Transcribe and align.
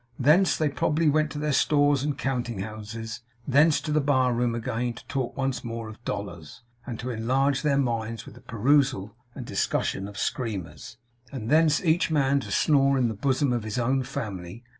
Thence 0.17 0.57
they 0.57 0.67
probably 0.69 1.09
went 1.09 1.29
to 1.29 1.37
their 1.37 1.53
stores 1.53 2.01
and 2.01 2.17
counting 2.17 2.61
houses; 2.61 3.21
thence 3.47 3.79
to 3.81 3.91
the 3.91 4.01
bar 4.01 4.33
room 4.33 4.55
again, 4.55 4.93
to 4.95 5.05
talk 5.05 5.37
once 5.37 5.63
more 5.63 5.87
of 5.89 6.03
dollars, 6.03 6.63
and 6.87 6.99
enlarge 7.03 7.61
their 7.61 7.77
minds 7.77 8.25
with 8.25 8.33
the 8.33 8.41
perusal 8.41 9.15
and 9.35 9.45
discussion 9.45 10.07
of 10.07 10.17
screamers; 10.17 10.97
and 11.31 11.51
thence 11.51 11.85
each 11.85 12.09
man 12.09 12.39
to 12.39 12.49
snore 12.51 12.97
in 12.97 13.09
the 13.09 13.13
bosom 13.13 13.53
of 13.53 13.61
his 13.61 13.77
own 13.77 14.01
family. 14.01 14.63